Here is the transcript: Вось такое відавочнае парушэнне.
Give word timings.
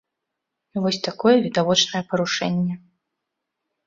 Вось 0.85 0.97
такое 1.07 1.33
відавочнае 1.45 2.01
парушэнне. 2.13 2.75